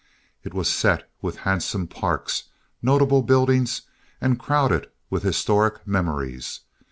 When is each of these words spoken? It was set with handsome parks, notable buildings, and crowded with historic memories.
It 0.43 0.55
was 0.55 0.67
set 0.67 1.07
with 1.21 1.37
handsome 1.45 1.85
parks, 1.85 2.45
notable 2.81 3.21
buildings, 3.21 3.83
and 4.19 4.39
crowded 4.39 4.87
with 5.11 5.21
historic 5.21 5.85
memories. 5.85 6.61